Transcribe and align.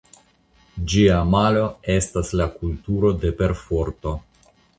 Ĝia 0.93 1.19
malo 1.33 1.67
estas 1.97 2.33
la 2.41 2.49
"kulturo 2.55 3.13
de 3.27 3.33
perforto". 3.45 4.17